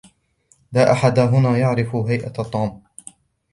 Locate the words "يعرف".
1.57-1.95